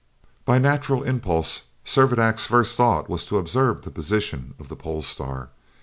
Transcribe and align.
By 0.45 0.55
a 0.55 0.59
natural 0.59 1.03
impulse, 1.03 1.65
Servadac's 1.85 2.47
first 2.47 2.75
thought 2.75 3.07
was 3.07 3.23
to 3.27 3.37
observe 3.37 3.83
the 3.83 3.91
position 3.91 4.55
of 4.57 4.67
the 4.67 4.75
pole 4.75 5.03
star. 5.03 5.49